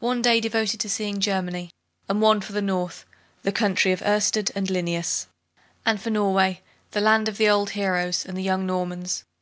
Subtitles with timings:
[0.00, 1.70] One day devoted to seeing Germany,
[2.06, 3.06] and one for the North,
[3.42, 5.28] the country of Oersted and Linnaeus,
[5.86, 6.60] and for Norway,
[6.90, 9.24] the land of the old heroes and the young Normans.